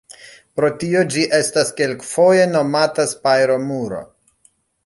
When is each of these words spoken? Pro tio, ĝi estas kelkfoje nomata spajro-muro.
Pro 0.59 0.69
tio, 0.83 1.03
ĝi 1.15 1.25
estas 1.41 1.69
kelkfoje 1.81 2.49
nomata 2.57 3.09
spajro-muro. 3.15 4.05